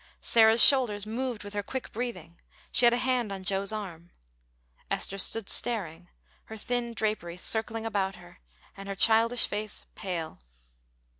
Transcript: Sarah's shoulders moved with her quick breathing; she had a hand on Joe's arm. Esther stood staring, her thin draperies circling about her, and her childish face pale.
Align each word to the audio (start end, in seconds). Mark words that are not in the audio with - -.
Sarah's 0.19 0.63
shoulders 0.63 1.05
moved 1.05 1.43
with 1.43 1.53
her 1.53 1.61
quick 1.61 1.91
breathing; 1.91 2.39
she 2.71 2.87
had 2.87 2.93
a 2.95 2.97
hand 2.97 3.31
on 3.31 3.43
Joe's 3.43 3.71
arm. 3.71 4.09
Esther 4.89 5.19
stood 5.19 5.47
staring, 5.47 6.07
her 6.45 6.57
thin 6.57 6.95
draperies 6.95 7.43
circling 7.43 7.85
about 7.85 8.15
her, 8.15 8.39
and 8.75 8.89
her 8.89 8.95
childish 8.95 9.45
face 9.45 9.85
pale. 9.93 10.39